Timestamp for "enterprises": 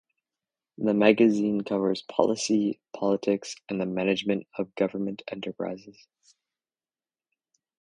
5.31-6.07